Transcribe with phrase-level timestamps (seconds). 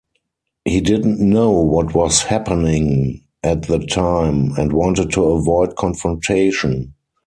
[0.65, 6.95] He didn't know what was happening at the time and wanted to avoid confrontation.